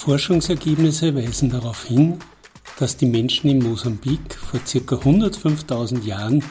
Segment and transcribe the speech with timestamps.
[0.00, 2.16] Forschungsergebnisse weisen darauf hin,
[2.78, 4.94] dass die Menschen in Mosambik vor ca.
[4.96, 6.42] 105.000 Jahren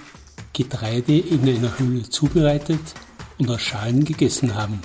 [0.53, 2.79] Getreide in einer Höhle zubereitet
[3.39, 4.79] und aus Schalen gegessen haben.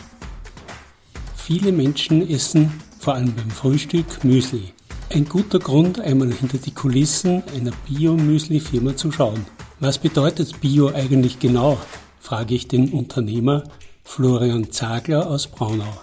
[1.36, 4.72] Viele Menschen essen, vor allem beim Frühstück, Müsli.
[5.10, 9.44] Ein guter Grund, einmal hinter die Kulissen einer Bio-Müsli-Firma zu schauen.
[9.78, 11.76] Was bedeutet Bio eigentlich genau?
[12.18, 13.64] frage ich den Unternehmer
[14.04, 16.00] Florian Zagler aus Braunau.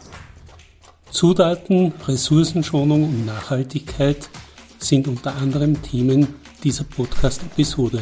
[1.12, 4.30] Zutaten, Ressourcenschonung und Nachhaltigkeit
[4.80, 8.02] sind unter anderem Themen dieser Podcast-Episode.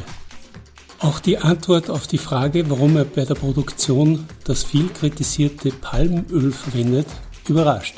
[0.99, 6.51] Auch die Antwort auf die Frage, warum er bei der Produktion das viel kritisierte Palmöl
[6.51, 7.07] verwendet,
[7.47, 7.95] überrascht.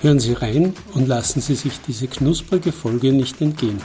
[0.00, 3.78] Hören Sie rein und lassen Sie sich diese knusprige Folge nicht entgehen.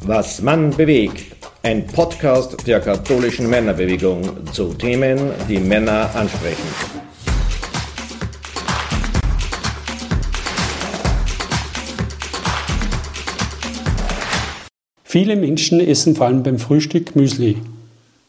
[0.00, 1.37] Was Mann bewegt.
[1.68, 4.22] Ein Podcast der katholischen Männerbewegung
[4.54, 5.18] zu Themen,
[5.50, 6.62] die Männer ansprechen.
[15.04, 17.58] Viele Menschen essen vor allem beim Frühstück Müsli.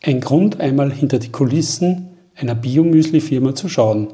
[0.03, 4.09] Ein Grund, einmal hinter die Kulissen einer Biomüsli-Firma zu schauen.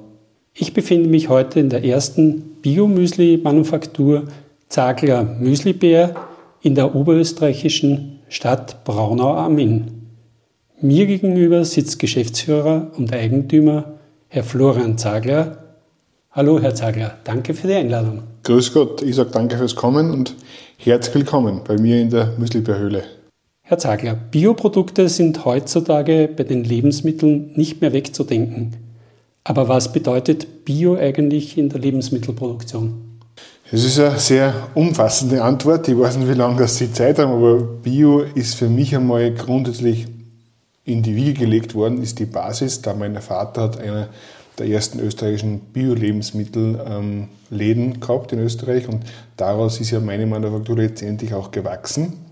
[0.54, 4.28] Ich befinde mich heute in der ersten Biomüsli-Manufaktur
[4.70, 6.14] Zagler Müslibär
[6.62, 10.08] in der oberösterreichischen Stadt Braunau am Inn.
[10.82, 13.94] Mir gegenüber sitzt Geschäftsführer und Eigentümer
[14.28, 15.58] Herr Florian Zagler.
[16.32, 18.24] Hallo Herr Zagler, danke für die Einladung.
[18.44, 20.36] Grüß Gott, ich sage danke fürs Kommen und
[20.78, 23.04] Herzlich willkommen bei mir in der Müslibärhöhle.
[23.62, 28.76] Herr Zagler, Bioprodukte sind heutzutage bei den Lebensmitteln nicht mehr wegzudenken.
[29.44, 33.15] Aber was bedeutet Bio eigentlich in der Lebensmittelproduktion?
[33.72, 35.88] Es ist eine sehr umfassende Antwort.
[35.88, 40.06] Ich weiß nicht, wie lange Sie Zeit haben, aber Bio ist für mich einmal grundsätzlich
[40.84, 44.10] in die Wiege gelegt worden, ist die Basis, da mein Vater hat eine
[44.60, 49.04] der ersten österreichischen Bio-Lebensmittelläden gehabt in Österreich und
[49.36, 52.26] daraus ist ja meine Manufaktur letztendlich auch gewachsen.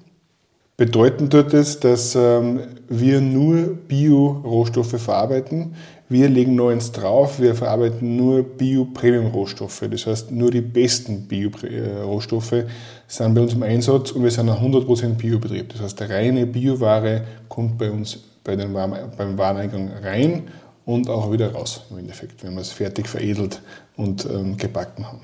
[0.78, 5.76] Bedeuten tut es, dass ähm, wir nur Bio-Rohstoffe verarbeiten.
[6.14, 9.82] Wir legen noch eins drauf, wir verarbeiten nur Bio-Premium-Rohstoffe.
[9.90, 12.66] Das heißt, nur die besten Bio-Rohstoffe
[13.08, 15.70] sind bei uns im Einsatz und wir sind ein 100% Bio-Betrieb.
[15.70, 20.44] Das heißt, reine Bioware kommt bei uns bei den, beim Wareneingang rein
[20.86, 23.64] und auch wieder raus im Endeffekt, wenn wir es fertig veredelt
[23.98, 25.22] und ähm, gebacken haben.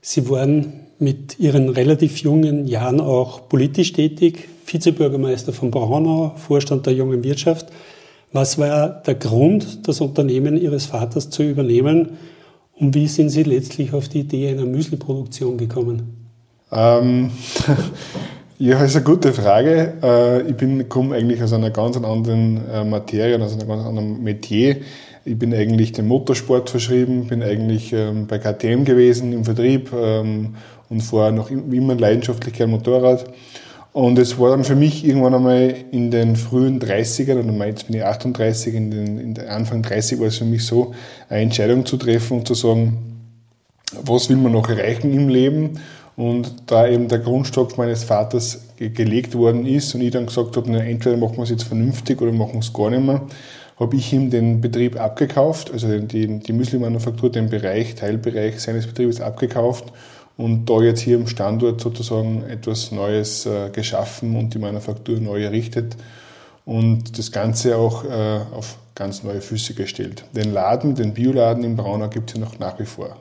[0.00, 6.94] Sie waren mit Ihren relativ jungen Jahren auch politisch tätig, Vizebürgermeister von Braunau, Vorstand der
[6.94, 7.68] jungen Wirtschaft.
[8.32, 12.16] Was war der Grund, das Unternehmen Ihres Vaters zu übernehmen
[12.74, 16.30] und wie sind Sie letztlich auf die Idee einer Müsliproduktion gekommen?
[16.72, 17.30] Ähm,
[18.58, 19.94] ja, ist eine gute Frage.
[20.02, 24.78] Äh, ich komme eigentlich aus einer ganz anderen äh, Materie, aus einem ganz anderen Metier.
[25.26, 30.56] Ich bin eigentlich dem Motorsport verschrieben, bin eigentlich ähm, bei KTM gewesen im Vertrieb ähm,
[30.88, 33.26] und fahre noch immer leidenschaftlich gern Motorrad.
[33.92, 37.96] Und es war dann für mich irgendwann einmal in den frühen 30ern, und jetzt bin
[37.96, 40.94] ich 38, in den, in den Anfang 30 war es für mich so,
[41.28, 43.20] eine Entscheidung zu treffen und zu sagen,
[44.02, 45.78] was will man noch erreichen im Leben?
[46.16, 50.70] Und da eben der Grundstock meines Vaters gelegt worden ist und ich dann gesagt habe,
[50.70, 53.22] na, entweder machen wir es jetzt vernünftig oder machen wir es gar nicht mehr,
[53.78, 59.20] habe ich ihm den Betrieb abgekauft, also die, die Müsli-Manufaktur, den Bereich, Teilbereich seines Betriebes
[59.20, 59.92] abgekauft
[60.42, 65.42] und da jetzt hier im Standort sozusagen etwas Neues äh, geschaffen und die Manufaktur neu
[65.42, 65.96] errichtet
[66.64, 70.24] und das Ganze auch äh, auf ganz neue Füße gestellt.
[70.34, 73.16] Den Laden, den Bioladen in Braunau gibt es ja noch nach wie vor.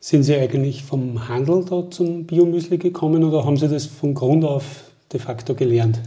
[0.00, 4.44] Sind Sie eigentlich vom Handel da zum Biomüsli gekommen oder haben Sie das von Grund
[4.44, 4.64] auf
[5.12, 5.98] de facto gelernt?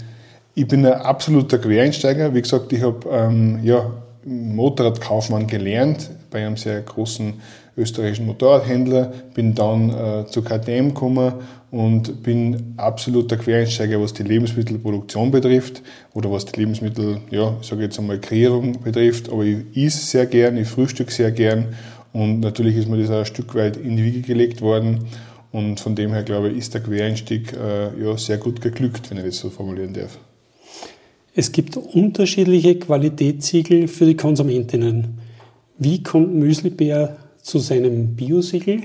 [0.55, 2.33] Ich bin ein absoluter Quereinsteiger.
[2.33, 3.91] Wie gesagt, ich habe ähm, ja,
[4.23, 7.33] Motorradkaufmann gelernt bei einem sehr großen
[7.77, 11.33] österreichischen Motorradhändler, bin dann äh, zu KTM gekommen
[11.69, 15.83] und bin absoluter Quereinsteiger, was die Lebensmittelproduktion betrifft
[16.13, 19.29] oder was die Lebensmittel, ja, ich sage jetzt einmal Kreierung betrifft.
[19.29, 21.75] Aber ich esse sehr gern, ich frühstücke sehr gern
[22.13, 25.05] und natürlich ist mir das auch ein Stück weit in die Wiege gelegt worden.
[25.51, 29.17] Und von dem her, glaube ich, ist der Quereinstieg äh, ja, sehr gut geglückt, wenn
[29.17, 30.17] ich das so formulieren darf.
[31.35, 35.19] Es gibt unterschiedliche Qualitätssiegel für die Konsumentinnen.
[35.77, 37.17] Wie kommt Müslibär
[37.47, 38.81] zu seinem Biosiegel?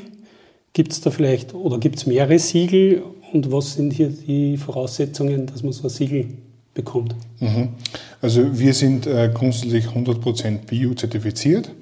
[0.72, 5.46] Gibt es da vielleicht oder gibt es mehrere Siegel und was sind hier die Voraussetzungen,
[5.46, 6.26] dass man so ein Siegel
[6.72, 7.14] bekommt?
[7.40, 7.70] Mhm.
[8.20, 11.72] Also wir sind äh, grundsätzlich 100% bio-zertifiziert.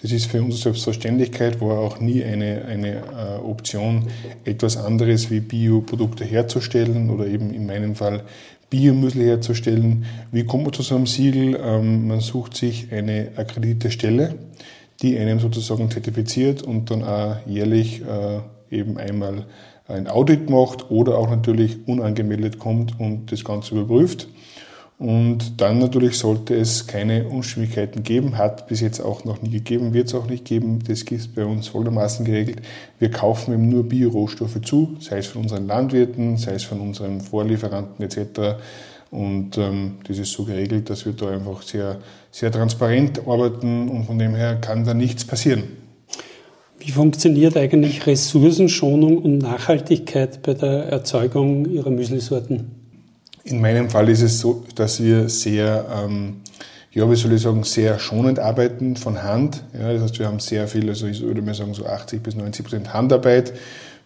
[0.00, 4.06] Das ist für uns Selbstverständlichkeit, war auch nie eine, eine äh, Option,
[4.44, 8.22] etwas anderes wie Bioprodukte herzustellen oder eben in meinem Fall
[8.70, 10.04] Biomüsli herzustellen.
[10.30, 11.58] Wie kommt man zu so einem Siegel?
[11.60, 14.36] Ähm, man sucht sich eine akkreditierte Stelle,
[15.02, 18.40] die einem sozusagen zertifiziert und dann auch jährlich äh,
[18.70, 19.46] eben einmal
[19.86, 24.28] ein Audit macht oder auch natürlich unangemeldet kommt und das Ganze überprüft.
[24.98, 29.94] Und dann natürlich sollte es keine Unstimmigkeiten geben, hat bis jetzt auch noch nie gegeben,
[29.94, 30.80] wird es auch nicht geben.
[30.88, 32.62] Das ist bei uns folgendermaßen geregelt.
[32.98, 37.20] Wir kaufen eben nur Bio-Rohstoffe zu, sei es von unseren Landwirten, sei es von unseren
[37.20, 38.58] Vorlieferanten etc.
[39.10, 41.98] Und ähm, das ist so geregelt, dass wir da einfach sehr,
[42.30, 45.64] sehr transparent arbeiten und von dem her kann da nichts passieren.
[46.78, 52.70] Wie funktioniert eigentlich Ressourcenschonung und Nachhaltigkeit bei der Erzeugung Ihrer Müslisorten?
[53.44, 56.36] In meinem Fall ist es so, dass wir sehr, ähm,
[56.92, 59.64] ja, wie soll ich sagen, sehr schonend arbeiten von Hand.
[59.72, 62.36] Ja, das heißt, wir haben sehr viel, also ich würde mal sagen, so 80 bis
[62.36, 63.54] 90 Prozent Handarbeit.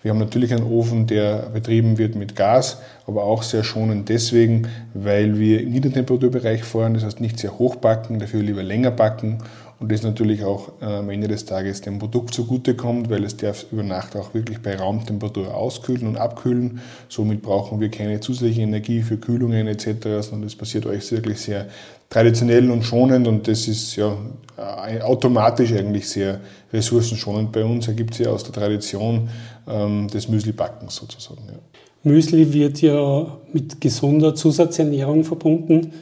[0.03, 4.67] Wir haben natürlich einen Ofen, der betrieben wird mit Gas, aber auch sehr schonend deswegen,
[4.95, 9.39] weil wir im Niedertemperaturbereich fahren, das heißt nicht sehr hoch backen, dafür lieber länger backen
[9.83, 13.67] und das natürlich auch äh, am Ende des Tages dem Produkt zugutekommt, weil es darf
[13.73, 16.81] über Nacht auch wirklich bei Raumtemperatur auskühlen und abkühlen.
[17.09, 21.67] Somit brauchen wir keine zusätzliche Energie für Kühlungen etc., sondern das passiert euch wirklich sehr
[22.11, 24.17] traditionell und schonend und das ist ja
[24.57, 26.41] äh, automatisch eigentlich sehr
[26.73, 27.89] ressourcenschonend bei uns.
[27.89, 29.31] Ergibt sich aus der Tradition
[29.69, 31.43] ähm, des Müsli-Backens sozusagen.
[31.47, 31.59] Ja.
[32.05, 35.93] Müsli wird ja mit gesunder Zusatzernährung verbunden.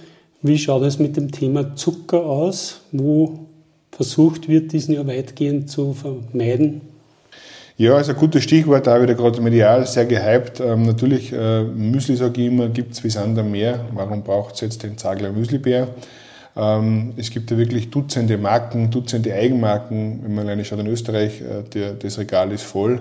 [0.42, 2.80] Wie schaut es mit dem Thema Zucker aus?
[2.92, 3.46] Wo
[3.90, 6.80] versucht wird, diesen ja weitgehend zu vermeiden?
[7.76, 10.60] Ja, ist ein gutes Stichwort, da wieder gerade medial sehr gehypt.
[10.60, 13.86] Ähm, natürlich, äh, Müsli, sage ich immer, gibt es wie Sand am Meer.
[13.94, 15.88] Warum braucht es jetzt den Zagler Müslibär?
[16.56, 20.20] Ähm, es gibt ja wirklich Dutzende Marken, Dutzende Eigenmarken.
[20.22, 23.00] Wenn man alleine schaut in Österreich, äh, der, das Regal ist voll.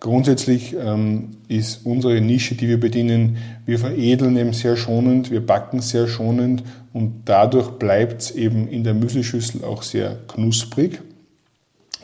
[0.00, 5.80] Grundsätzlich ähm, ist unsere Nische, die wir bedienen, wir veredeln eben sehr schonend, wir backen
[5.80, 6.62] sehr schonend
[6.92, 11.00] und dadurch bleibt es eben in der Müslischüssel auch sehr knusprig.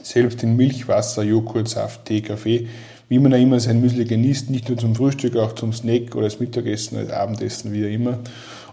[0.02, 2.67] Selbst in Milch, Wasser, Joghurt, Saft, Tee, Kaffee,
[3.08, 6.25] wie man auch immer sein Müsli genießt, nicht nur zum Frühstück, auch zum Snack oder
[6.25, 8.19] als Mittagessen, als Abendessen, wie auch immer.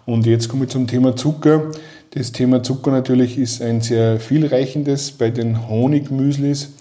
[0.07, 1.71] Und jetzt komme ich zum Thema Zucker.
[2.15, 6.71] Das Thema Zucker natürlich ist ein sehr vielreichendes bei den Honigmüslis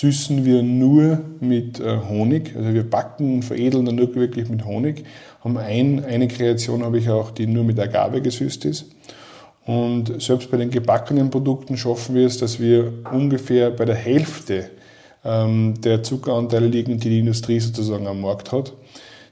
[0.00, 2.54] süßen wir nur mit äh, Honig.
[2.56, 5.04] Also wir backen und veredeln dann nur wirklich mit Honig.
[5.42, 8.86] Haben ein, eine Kreation habe ich auch, die nur mit Agave gesüßt ist.
[9.66, 14.70] Und selbst bei den gebackenen Produkten schaffen wir es, dass wir ungefähr bei der Hälfte
[15.24, 18.72] ähm, der Zuckeranteile liegen, die die Industrie sozusagen am Markt hat.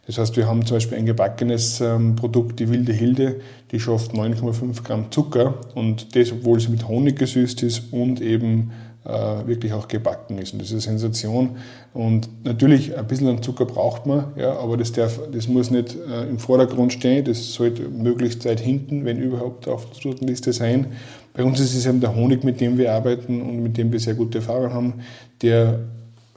[0.06, 3.40] Das heißt, wir haben zum Beispiel ein gebackenes ähm, Produkt, die Wilde Hilde,
[3.72, 8.72] die schafft 9,5 Gramm Zucker und das, obwohl sie mit Honig gesüßt ist und eben
[9.04, 10.52] wirklich auch gebacken ist.
[10.52, 11.56] Und das ist eine Sensation.
[11.92, 15.96] Und natürlich, ein bisschen an Zucker braucht man, ja, aber das, darf, das muss nicht
[15.96, 17.24] äh, im Vordergrund stehen.
[17.24, 20.86] Das sollte möglichst weit hinten, wenn überhaupt, auf der Sortenliste sein.
[21.34, 23.98] Bei uns ist es eben der Honig, mit dem wir arbeiten und mit dem wir
[23.98, 24.94] sehr gute Erfahrungen haben,
[25.40, 25.80] der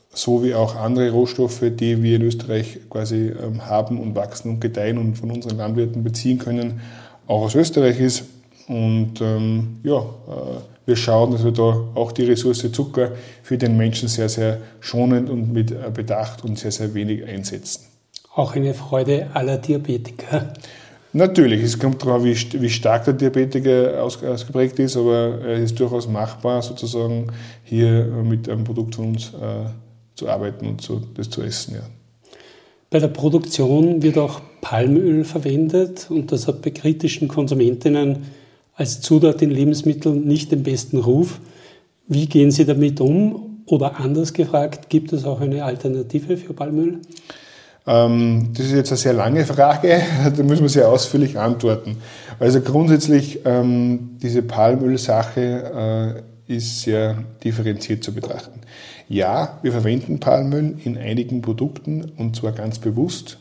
[0.09, 4.59] so wie auch andere Rohstoffe, die wir in Österreich quasi ähm, haben und wachsen und
[4.61, 6.79] gedeihen und von unseren Landwirten beziehen können,
[7.27, 8.23] auch aus Österreich ist.
[8.67, 13.11] Und ähm, ja, äh, wir schauen, dass wir da auch die Ressource Zucker
[13.43, 17.85] für den Menschen sehr, sehr schonend und mit äh, Bedacht und sehr, sehr wenig einsetzen.
[18.33, 20.53] Auch eine Freude aller Diabetiker.
[21.13, 25.79] Natürlich, es kommt darauf an, wie, wie stark der Diabetiker ausgeprägt ist, aber es ist
[25.79, 27.27] durchaus machbar, sozusagen
[27.63, 29.69] hier mit einem Produkt von uns äh,
[30.15, 31.75] zu arbeiten und zu, das zu essen.
[31.75, 31.81] Ja.
[32.89, 38.25] Bei der Produktion wird auch Palmöl verwendet und das hat bei kritischen Konsumentinnen
[38.75, 41.39] als Zutat in Lebensmitteln nicht den besten Ruf.
[42.07, 43.63] Wie gehen Sie damit um?
[43.65, 46.99] Oder anders gefragt, gibt es auch eine Alternative für Palmöl?
[47.87, 50.01] Ähm, das ist jetzt eine sehr lange Frage,
[50.37, 51.97] da müssen wir sehr ausführlich antworten.
[52.39, 58.61] Also grundsätzlich, ähm, diese Palmölsache äh, ist sehr differenziert zu betrachten.
[59.07, 63.39] Ja, wir verwenden Palmöl in einigen Produkten und zwar ganz bewusst.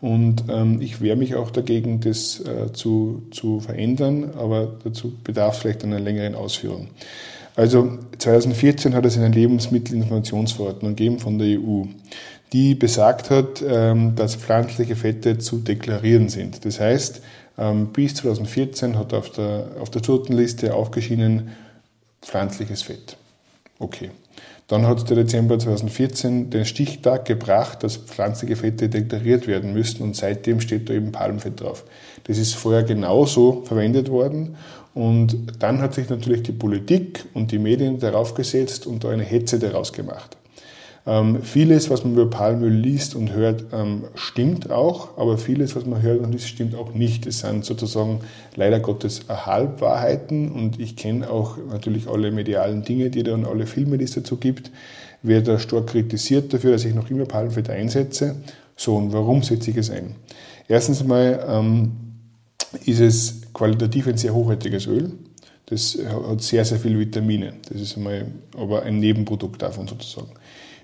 [0.00, 5.56] Und ähm, ich wehre mich auch dagegen, das äh, zu, zu verändern, aber dazu bedarf
[5.56, 6.88] es vielleicht einer längeren Ausführung.
[7.56, 11.86] Also 2014 hat es eine Lebensmittelinformationsverordnung gegeben von der EU,
[12.52, 16.64] die besagt hat, ähm, dass pflanzliche Fette zu deklarieren sind.
[16.64, 17.20] Das heißt,
[17.58, 21.50] ähm, bis 2014 hat auf der, auf der Sortenliste aufgeschienen
[22.22, 23.16] pflanzliches Fett.
[23.80, 24.10] Okay.
[24.68, 30.14] Dann hat der Dezember 2014 den Stichtag gebracht, dass pflanzliche Fette deklariert werden müssen und
[30.14, 31.84] seitdem steht da eben Palmfett drauf.
[32.24, 34.56] Das ist vorher genauso verwendet worden
[34.92, 39.24] und dann hat sich natürlich die Politik und die Medien darauf gesetzt und da eine
[39.24, 40.37] Hetze daraus gemacht.
[41.08, 45.86] Ähm, vieles, was man über Palmöl liest und hört, ähm, stimmt auch, aber vieles, was
[45.86, 47.26] man hört und liest, stimmt auch nicht.
[47.26, 48.20] Es sind sozusagen
[48.56, 53.64] leider Gottes Halbwahrheiten und ich kenne auch natürlich alle medialen Dinge, die da und alle
[53.64, 54.70] Filme, die es dazu gibt,
[55.22, 58.36] werde da stark kritisiert dafür, dass ich noch immer Palmfett einsetze.
[58.76, 60.14] So, und warum setze ich es ein?
[60.68, 61.92] Erstens mal ähm,
[62.84, 65.12] ist es qualitativ ein sehr hochwertiges Öl.
[65.64, 67.54] Das hat sehr, sehr viele Vitamine.
[67.70, 70.32] Das ist einmal aber ein Nebenprodukt davon sozusagen.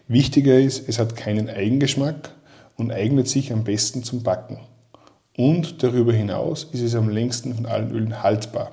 [0.06, 2.30] Wichtiger ist, es hat keinen Eigengeschmack
[2.76, 4.58] und eignet sich am besten zum Backen.
[5.36, 8.70] Und darüber hinaus ist es am längsten von allen Ölen haltbar.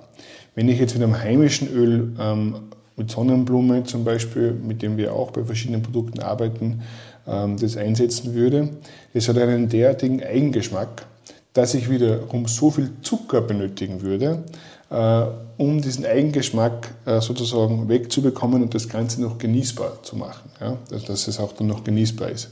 [0.55, 2.55] Wenn ich jetzt mit einem heimischen Öl, ähm,
[2.97, 6.81] mit Sonnenblume zum Beispiel, mit dem wir auch bei verschiedenen Produkten arbeiten,
[7.25, 8.69] ähm, das einsetzen würde,
[9.13, 11.05] es hat einen derartigen Eigengeschmack,
[11.53, 14.43] dass ich wiederum so viel Zucker benötigen würde,
[14.89, 15.23] äh,
[15.57, 20.49] um diesen Eigengeschmack äh, sozusagen wegzubekommen und das Ganze noch genießbar zu machen.
[20.59, 20.77] Ja?
[20.91, 22.49] Also, dass es auch dann noch genießbar ist.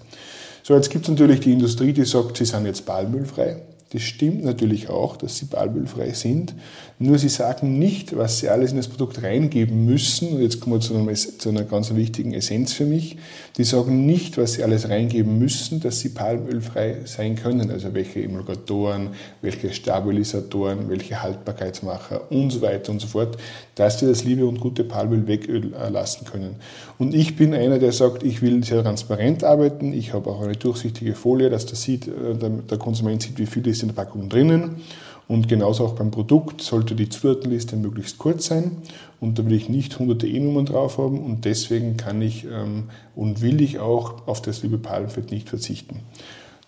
[0.63, 3.61] So, jetzt gibt es natürlich die Industrie, die sagt, sie sind jetzt palmölfrei.
[3.91, 6.53] Das stimmt natürlich auch, dass sie palmölfrei sind.
[7.01, 10.33] Nur sie sagen nicht, was sie alles in das Produkt reingeben müssen.
[10.33, 13.15] Und jetzt kommen wir zu, einem, zu einer ganz wichtigen Essenz für mich.
[13.55, 17.71] Die sagen nicht, was sie alles reingeben müssen, dass sie palmölfrei sein können.
[17.71, 23.37] Also welche Emulgatoren, welche Stabilisatoren, welche Haltbarkeitsmacher und so weiter und so fort,
[23.75, 26.57] dass sie das liebe und gute Palmöl weglassen können.
[26.97, 29.93] Und ich bin einer, der sagt, ich will sehr transparent arbeiten.
[29.93, 32.35] Ich habe auch eine durchsichtige Folie, dass der, sieht, äh,
[32.69, 34.81] der Konsument sieht, wie viel ist in der Packung drinnen.
[35.29, 38.77] Und genauso auch beim Produkt sollte die Zutatenliste möglichst kurz sein
[39.19, 43.39] und da will ich nicht hunderte E-Nummern drauf haben und deswegen kann ich ähm, und
[43.41, 45.99] will ich auch auf das liebe Palmfett nicht verzichten.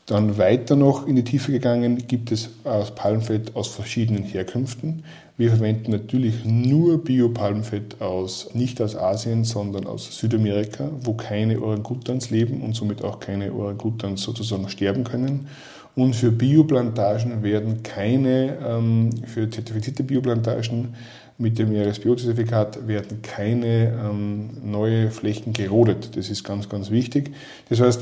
[0.06, 5.06] Dann weiter noch in die Tiefe gegangen gibt es aus Palmfett aus verschiedenen Herkünften.
[5.38, 12.30] Wir verwenden natürlich nur Bio-Palmfett aus, nicht aus Asien, sondern aus Südamerika, wo keine Orangutans
[12.30, 15.48] leben und somit auch keine Orangutans sozusagen sterben können.
[16.02, 20.96] Und für Bioplantagen werden keine, ähm, für zertifizierte Bioplantagen
[21.38, 26.18] mit dem RSPO-Zertifikat werden keine ähm, neue Flächen gerodet.
[26.18, 27.36] Das ist ganz, ganz wichtig.
[27.70, 28.02] Das heißt,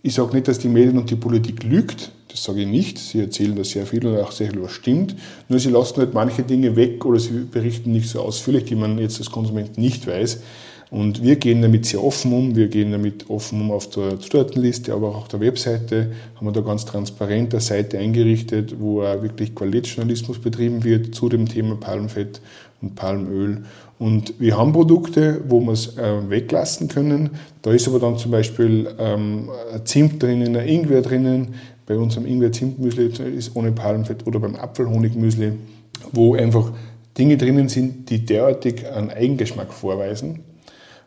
[0.00, 2.96] ich sage nicht, dass die Medien und die Politik lügt, das sage ich nicht.
[2.96, 5.14] Sie erzählen da sehr viel und auch sehr viel, was stimmt.
[5.50, 8.96] Nur sie lassen halt manche Dinge weg oder sie berichten nicht so ausführlich, die man
[8.96, 10.40] jetzt als Konsument nicht weiß.
[10.94, 12.54] Und wir gehen damit sehr offen um.
[12.54, 16.52] Wir gehen damit offen um auf der Zutatenliste, aber auch auf der Webseite haben wir
[16.52, 21.74] da ganz transparent eine Seite eingerichtet, wo auch wirklich Qualitätsjournalismus betrieben wird zu dem Thema
[21.74, 22.40] Palmfett
[22.80, 23.64] und Palmöl.
[23.98, 27.30] Und wir haben Produkte, wo wir es äh, weglassen können.
[27.62, 29.48] Da ist aber dann zum Beispiel ähm,
[29.82, 31.54] Zimt drinnen, ein Ingwer drinnen.
[31.86, 35.54] Bei unserem Ingwer-Zimt-Müsli ist ohne Palmfett oder beim Apfelhonigmüsli,
[36.12, 36.70] wo einfach
[37.18, 40.53] Dinge drinnen sind, die derartig einen Eigengeschmack vorweisen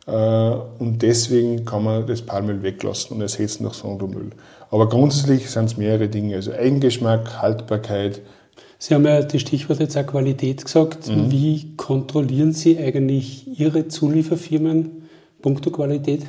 [0.08, 4.30] und deswegen kann man das Palmöl weglassen und ersetzen durch Sonnenblumenöl.
[4.72, 8.22] Aber grundsätzlich sind es mehrere Dinge, also Eigengeschmack, Haltbarkeit.
[8.80, 11.10] Sie haben ja das Stichwort jetzt auch Qualität gesagt.
[11.10, 11.32] Mhm.
[11.32, 15.08] Wie kontrollieren Sie eigentlich Ihre Zulieferfirmen
[15.42, 16.22] punkto Qualität?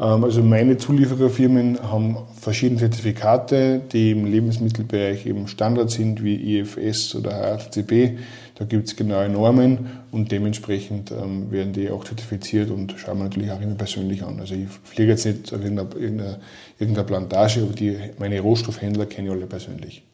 [0.00, 7.14] Ähm, also meine Zuliefererfirmen haben verschiedene Zertifikate, die im Lebensmittelbereich eben Standard sind, wie IFS
[7.14, 8.18] oder HACCP.
[8.56, 9.78] Da gibt es genaue Normen
[10.12, 14.38] und dementsprechend ähm, werden die auch zertifiziert und schauen wir natürlich auch immer persönlich an.
[14.38, 16.38] Also ich fliege jetzt nicht auf irgendeiner,
[16.78, 20.04] irgendeiner Plantage, aber die, meine Rohstoffhändler kenne ich alle persönlich.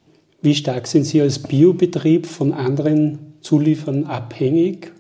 [0.41, 4.91] Wie stark sind Sie als Biobetrieb von anderen Zuliefern abhängig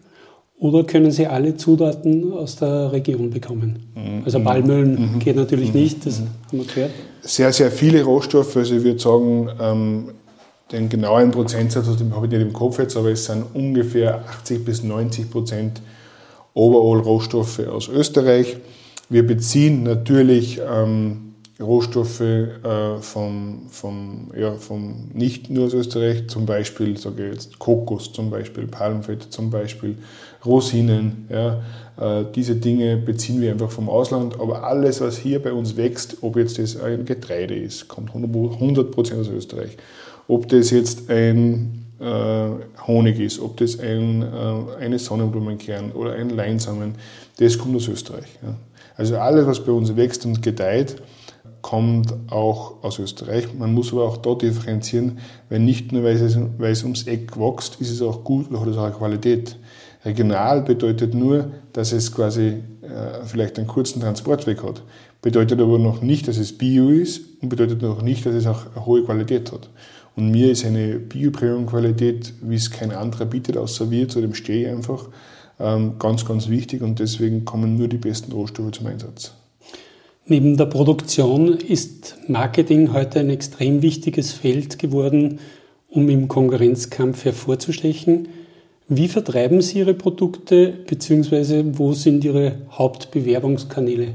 [0.58, 3.86] oder können Sie alle Zutaten aus der Region bekommen?
[3.94, 4.22] Mhm.
[4.26, 5.18] Also Palmöl mhm.
[5.18, 5.80] geht natürlich mhm.
[5.80, 6.24] nicht, das mhm.
[6.48, 6.90] haben wir gehört.
[7.22, 8.54] Sehr, sehr viele Rohstoffe.
[8.54, 10.08] Also ich würde sagen, ähm,
[10.72, 14.82] den genauen Prozentsatz habe ich nicht im Kopf jetzt, aber es sind ungefähr 80 bis
[14.82, 15.82] 90 Prozent
[16.54, 18.56] Overall-Rohstoffe aus Österreich.
[19.08, 26.46] Wir beziehen natürlich ähm, Rohstoffe äh, vom, vom, ja, vom, nicht nur aus Österreich, zum
[26.46, 29.98] Beispiel, sage ich jetzt, Kokos zum Beispiel, Palmfett zum Beispiel,
[30.46, 31.60] Rosinen, ja,
[32.00, 36.18] äh, diese Dinge beziehen wir einfach vom Ausland, aber alles, was hier bei uns wächst,
[36.22, 39.76] ob jetzt das ein Getreide ist, kommt 100% aus Österreich
[40.30, 46.30] ob das jetzt ein äh, Honig ist, ob das ein, äh, eine Sonnenblumenkern oder ein
[46.30, 46.94] Leinsamen,
[47.38, 48.38] das kommt aus Österreich.
[48.42, 48.54] Ja.
[48.96, 50.96] Also alles, was bei uns wächst und gedeiht,
[51.62, 53.48] kommt auch aus Österreich.
[53.58, 55.18] Man muss aber auch da differenzieren,
[55.48, 58.60] weil nicht nur, weil es, weil es ums Eck wächst, ist es auch gut oder
[58.60, 59.56] hat es auch eine Qualität.
[60.04, 64.82] Regional bedeutet nur, dass es quasi äh, vielleicht einen kurzen Transportweg hat.
[65.20, 68.62] Bedeutet aber noch nicht, dass es Bio ist und bedeutet noch nicht, dass es auch
[68.74, 69.68] eine hohe Qualität hat.
[70.16, 74.66] Und mir ist eine Bio-Premium-Qualität, wie es kein anderer bietet, außer wir, zu dem stehe
[74.66, 75.08] ich einfach,
[75.58, 79.34] ähm, ganz, ganz wichtig und deswegen kommen nur die besten Rohstoffe zum Einsatz.
[80.26, 85.40] Neben der Produktion ist Marketing heute ein extrem wichtiges Feld geworden,
[85.88, 88.28] um im Konkurrenzkampf hervorzustechen.
[88.88, 91.64] Wie vertreiben Sie Ihre Produkte bzw.
[91.74, 94.14] wo sind Ihre Hauptbewerbungskanäle?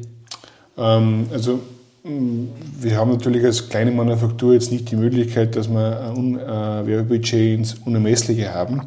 [0.78, 1.60] Ähm, also
[2.08, 7.74] wir haben natürlich als kleine Manufaktur jetzt nicht die Möglichkeit, dass wir ein Werbebudget ins
[7.84, 8.82] Unermessliche haben.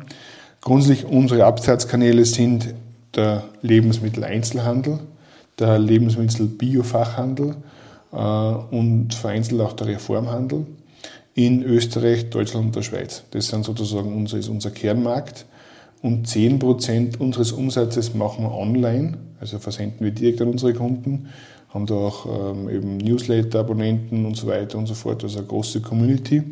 [0.61, 2.75] Grundsätzlich unsere Absatzkanäle sind
[3.17, 5.01] der Lebensmitteleinzelhandel,
[5.59, 7.57] der Lebensmittel-Biofachhandel
[8.13, 10.67] äh, und vereinzelt auch der Reformhandel
[11.35, 13.25] in Österreich, Deutschland und der Schweiz.
[13.33, 15.47] Das sind sozusagen unser, ist unser Kernmarkt.
[16.03, 21.29] Und 10% unseres Umsatzes machen wir online, also versenden wir direkt an unsere Kunden
[21.69, 25.81] haben da auch ähm, eben Newsletter-Abonnenten und so weiter und so fort, also eine große
[25.81, 26.43] Community.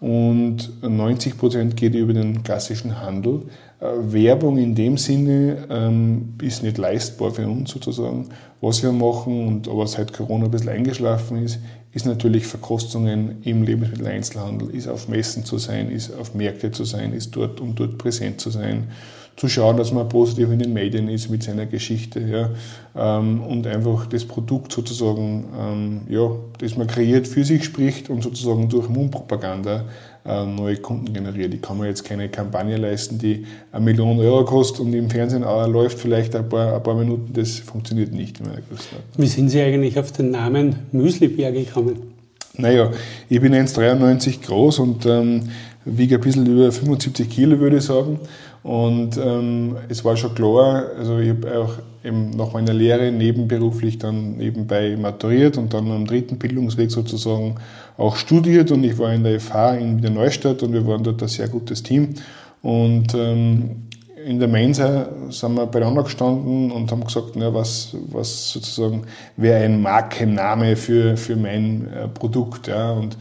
[0.00, 3.42] Und 90 Prozent geht über den klassischen Handel.
[3.80, 8.28] Äh, Werbung in dem Sinne ähm, ist nicht leistbar für uns sozusagen.
[8.60, 11.58] Was wir machen und aber seit Corona ein bisschen eingeschlafen ist,
[11.92, 17.12] ist natürlich Verkostungen im Lebensmitteleinzelhandel, ist auf Messen zu sein, ist auf Märkte zu sein,
[17.12, 18.88] ist dort und dort präsent zu sein
[19.36, 22.50] zu schauen, dass man positiv in den Medien ist mit seiner Geschichte ja,
[22.96, 28.22] ähm, und einfach das Produkt sozusagen, ähm, ja, das man kreiert, für sich spricht und
[28.22, 29.84] sozusagen durch Mundpropaganda
[30.24, 31.52] äh, neue Kunden generiert.
[31.52, 35.42] Ich kann mir jetzt keine Kampagne leisten, die eine Million Euro kostet und im Fernsehen
[35.42, 37.32] läuft vielleicht ein paar, ein paar Minuten.
[37.32, 39.12] Das funktioniert nicht in meiner Größenordnung.
[39.16, 42.14] Wie sind Sie eigentlich auf den Namen Müslibär gekommen?
[42.56, 42.90] Naja,
[43.28, 45.42] ich bin 1,93 groß und ähm,
[45.84, 48.20] wiege ein bisschen über 75 Kilo, würde ich sagen.
[48.64, 53.98] Und ähm, es war schon klar, also ich habe auch eben nach meiner Lehre nebenberuflich
[53.98, 57.56] dann nebenbei maturiert und dann am dritten Bildungsweg sozusagen
[57.98, 61.22] auch studiert und ich war in der FH in der Neustadt und wir waren dort
[61.22, 62.14] ein sehr gutes Team.
[62.62, 63.82] Und ähm,
[64.24, 69.02] in der Mensa sind wir beieinander gestanden und haben gesagt, na, was, was sozusagen
[69.36, 72.68] wäre ein Markenname für, für mein äh, Produkt.
[72.68, 72.92] Ja.
[72.92, 73.18] Und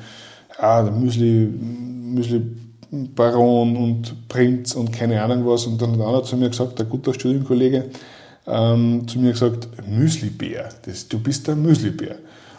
[0.58, 2.42] ja, der Müsli, Müsli
[3.16, 5.66] Baron und Prinz und keine Ahnung was.
[5.66, 7.86] Und dann hat einer zu mir gesagt, der guter Studienkollege,
[8.48, 10.70] ähm, zu mir gesagt, Müslibär,
[11.10, 12.16] du bist der Müslibär.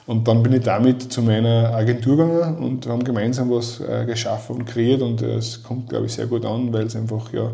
[0.06, 4.56] Und dann bin ich damit zu meiner Agentur gegangen und haben gemeinsam was äh, geschaffen
[4.56, 7.50] und kreiert und es kommt, glaube ich, sehr gut an, weil es einfach ja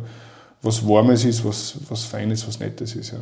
[0.62, 3.12] was Warmes ist, was, was Feines, was Nettes ist.
[3.12, 3.18] Ja.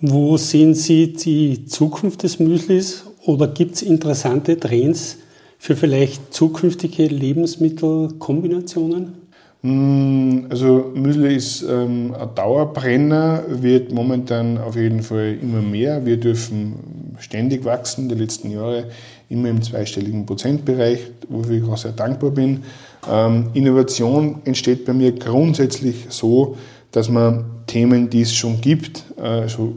[0.00, 5.18] Wo sehen Sie die Zukunft des Müslis oder gibt es interessante Trends,
[5.60, 9.12] für vielleicht zukünftige Lebensmittelkombinationen?
[9.60, 16.06] Mm, also Müsli ist ähm, ein Dauerbrenner, wird momentan auf jeden Fall immer mehr.
[16.06, 16.76] Wir dürfen
[17.18, 18.86] ständig wachsen, die letzten Jahre
[19.28, 22.62] immer im zweistelligen Prozentbereich, wofür ich auch sehr dankbar bin.
[23.06, 26.56] Ähm, Innovation entsteht bei mir grundsätzlich so,
[26.90, 29.74] dass man Themen, die es schon gibt, also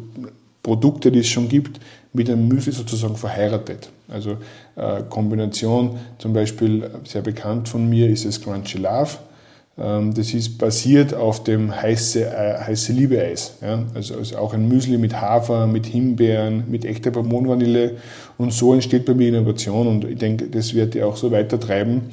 [0.64, 1.82] Produkte, die es schon gibt,
[2.14, 3.90] mit einem Müsli sozusagen verheiratet.
[4.08, 4.38] Also
[4.76, 9.18] äh, Kombination, zum Beispiel sehr bekannt von mir ist es Crunchy Love.
[9.76, 13.58] Ähm, das ist basiert auf dem heiße, äh, heiße Liebe-Eis.
[13.62, 13.84] Ja?
[13.96, 17.98] Also, also, auch ein Müsli mit Hafer, mit Himbeeren, mit echter Bourbon-Vanille.
[18.38, 21.60] Und so entsteht bei mir Innovation und ich denke, das wird ja auch so weiter
[21.60, 22.04] treiben.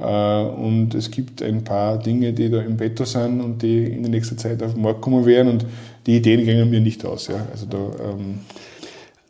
[0.00, 4.02] Äh, und es gibt ein paar Dinge, die da im Betto sind und die in
[4.02, 5.66] der nächsten Zeit auf den Markt kommen werden und
[6.06, 7.28] die Ideen gehen mir nicht aus.
[7.28, 7.46] Ja?
[7.52, 8.40] Also da, ähm,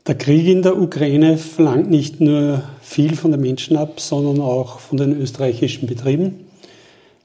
[0.06, 4.78] der Krieg in der Ukraine verlangt nicht nur viel von den Menschen ab, sondern auch
[4.78, 6.40] von den österreichischen Betrieben.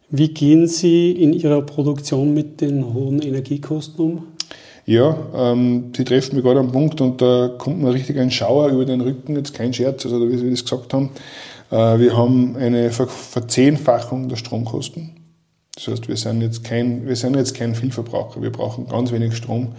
[0.09, 4.23] Wie gehen Sie in Ihrer Produktion mit den hohen Energiekosten um?
[4.85, 8.69] Ja, ähm, Sie treffen mich gerade am Punkt und da kommt mir richtig ein Schauer
[8.69, 11.11] über den Rücken, jetzt kein Scherz, also wie Sie das gesagt haben.
[11.69, 15.11] Äh, wir haben eine Ver Verzehnfachung der Stromkosten.
[15.75, 19.35] Das heißt, wir sind jetzt kein, wir sind jetzt kein Vielverbraucher, wir brauchen ganz wenig
[19.35, 19.73] Strom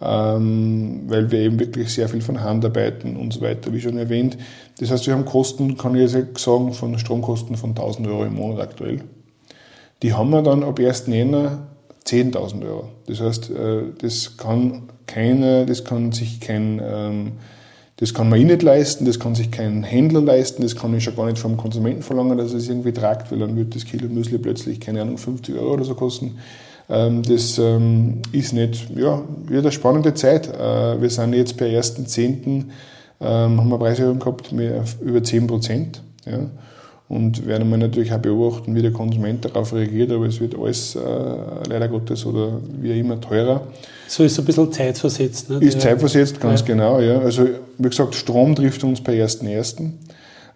[0.00, 4.38] weil wir eben wirklich sehr viel von Hand arbeiten und so weiter, wie schon erwähnt.
[4.78, 8.34] Das heißt, wir haben Kosten, kann ich jetzt sagen, von Stromkosten von 1000 Euro im
[8.34, 9.00] Monat aktuell.
[10.02, 11.06] Die haben wir dann ab 1.
[11.08, 11.66] Jänner
[12.06, 12.88] 10.000 Euro.
[13.06, 17.32] Das heißt, äh, das kann keiner, das kann sich kein, ähm,
[17.96, 21.02] das kann man eh nicht leisten, das kann sich kein Händler leisten, das kann ich
[21.02, 23.84] schon gar nicht vom Konsumenten verlangen, dass er es irgendwie tragt, weil dann wird das
[23.84, 26.38] Kilo Müsli plötzlich, keine Ahnung, 50 Euro oder so kosten.
[26.88, 30.48] Ähm, das ähm, ist nicht, ja, wird eine spannende Zeit.
[30.48, 32.64] Äh, wir sind jetzt per 1.10.
[33.20, 36.02] Ähm, haben wir Preiserhöhung gehabt mit über 10 Prozent.
[36.24, 36.38] Ja.
[37.08, 40.94] Und werden wir natürlich auch beobachten, wie der Konsument darauf reagiert, aber es wird alles
[40.94, 41.00] äh,
[41.66, 43.62] leider Gottes oder wie immer teurer.
[44.06, 45.48] So ist ein bisschen zeitversetzt.
[45.48, 45.58] Ne?
[45.60, 46.66] Ist zeitversetzt, ganz ja.
[46.66, 47.00] genau.
[47.00, 47.18] Ja.
[47.18, 47.46] Also
[47.78, 49.90] wie gesagt, Strom trifft uns per 1.1.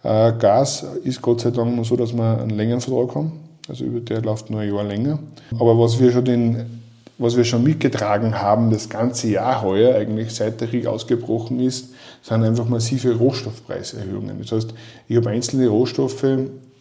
[0.03, 3.33] Äh, Gas ist Gott sei Dank nur so, dass wir einen längeren Vertrag haben.
[3.68, 5.18] Also über der läuft nur ein Jahr länger.
[5.53, 6.83] Aber was wir schon den
[7.18, 11.94] was wir schon mitgetragen haben, das ganze Jahr heuer, eigentlich seit der Krieg ausgebrochen ist,
[12.22, 14.40] sind einfach massive Rohstoffpreiserhöhungen.
[14.40, 14.75] Das heißt,
[15.09, 16.27] ich habe einzelne Rohstoffe,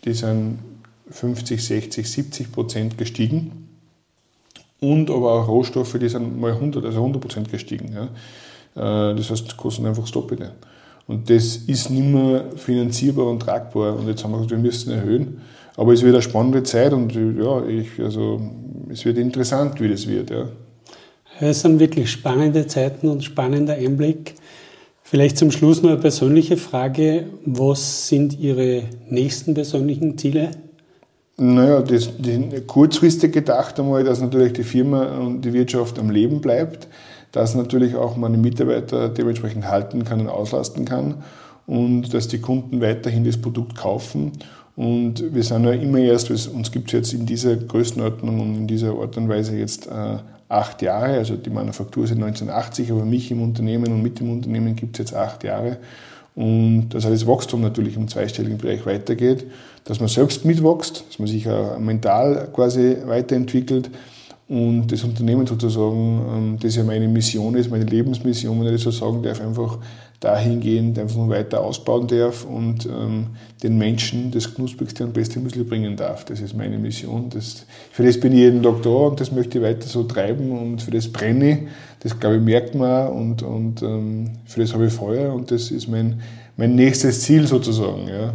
[0.03, 0.59] die sind
[1.09, 3.67] 50, 60, 70 Prozent gestiegen
[4.79, 7.93] und aber auch Rohstoffe, die sind mal 100, also 100 Prozent gestiegen.
[7.93, 9.11] Ja.
[9.11, 10.53] Äh, das heißt, kosten einfach das Doppelte.
[11.07, 13.95] Und das ist nicht mehr finanzierbar und tragbar.
[13.97, 15.41] Und jetzt haben wir gesagt, wir müssen erhöhen.
[15.77, 18.41] Aber es wird eine spannende Zeit und ja, ich, also,
[18.89, 20.29] es wird interessant, wie das wird.
[20.29, 20.49] Ja.
[21.39, 24.35] Es sind wirklich spannende Zeiten und spannender Einblick.
[25.01, 27.27] Vielleicht zum Schluss noch eine persönliche Frage.
[27.45, 30.51] Was sind Ihre nächsten persönlichen Ziele?
[31.37, 36.39] Naja, das, die, kurzfristig gedacht einmal, dass natürlich die Firma und die Wirtschaft am Leben
[36.39, 36.87] bleibt,
[37.31, 41.23] dass natürlich auch meine Mitarbeiter dementsprechend halten kann und auslasten kann
[41.65, 44.33] und dass die Kunden weiterhin das Produkt kaufen
[44.75, 48.67] und wir sind ja immer erst, uns gibt es jetzt in dieser Größenordnung und in
[48.67, 51.13] dieser Art und Weise jetzt äh, acht Jahre.
[51.13, 54.99] Also die Manufaktur ist 1980, aber mich im Unternehmen und mit dem Unternehmen gibt es
[54.99, 55.77] jetzt acht Jahre.
[56.35, 59.45] Und dass das Wachstum natürlich im zweistelligen Bereich weitergeht,
[59.83, 63.89] dass man selbst mitwächst, dass man sich auch mental quasi weiterentwickelt
[64.47, 68.95] und das Unternehmen sozusagen, ähm, das ja meine Mission ist, meine Lebensmission, wenn ich das
[68.95, 69.77] so sagen darf, einfach
[70.21, 73.27] dahingehend einfach weiter ausbauen darf und ähm,
[73.63, 76.25] den Menschen das knusprigste und beste Müsli bringen darf.
[76.25, 77.29] Das ist meine Mission.
[77.31, 80.51] Das, für das bin ich jeden Tag da und das möchte ich weiter so treiben
[80.51, 81.57] und für das brenne ich.
[82.01, 85.71] Das, glaube ich, merkt man und, und ähm, für das habe ich Feuer und das
[85.71, 86.21] ist mein,
[86.55, 88.07] mein nächstes Ziel sozusagen.
[88.07, 88.33] Ja.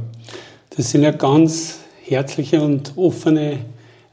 [0.77, 3.59] Das sind ja ganz herzliche und offene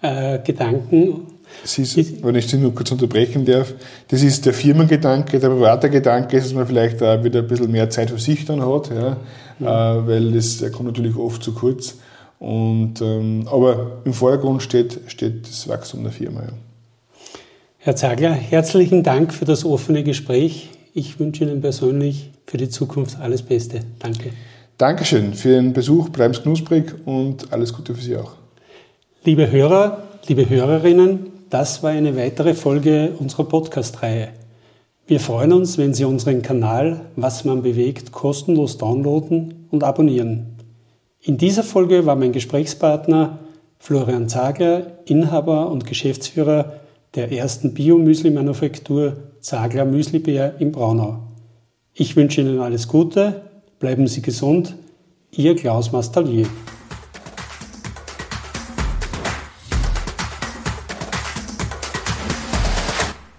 [0.03, 1.32] äh, Gedanken
[1.63, 3.73] es ist, wenn ich Sie nur kurz unterbrechen darf,
[4.07, 7.71] das ist der Firmengedanke, der private Gedanke ist, dass man vielleicht auch wieder ein bisschen
[7.71, 9.17] mehr Zeit für sich dann hat, ja,
[9.59, 9.97] ja.
[9.97, 11.95] Äh, weil das kommt natürlich oft zu kurz.
[12.39, 16.41] Und, ähm, aber im Vordergrund steht, steht das Wachstum der Firma.
[16.41, 16.49] Ja.
[17.77, 20.69] Herr Zagler, herzlichen Dank für das offene Gespräch.
[20.93, 23.81] Ich wünsche Ihnen persönlich für die Zukunft alles Beste.
[23.99, 24.31] Danke.
[24.77, 26.09] Dankeschön für Ihren Besuch.
[26.09, 28.33] Bleiben Sie knusprig und alles Gute für Sie auch.
[29.23, 34.29] Liebe Hörer, liebe Hörerinnen, das war eine weitere Folge unserer Podcast-Reihe.
[35.05, 40.57] Wir freuen uns, wenn Sie unseren Kanal Was man bewegt kostenlos downloaden und abonnieren.
[41.21, 43.37] In dieser Folge war mein Gesprächspartner
[43.77, 46.73] Florian Zagler, Inhaber und Geschäftsführer
[47.13, 51.19] der ersten Bio-Müsli-Manufaktur Zagler Müslibär in Braunau.
[51.93, 53.43] Ich wünsche Ihnen alles Gute,
[53.77, 54.73] bleiben Sie gesund,
[55.29, 56.47] Ihr Klaus Mastallier.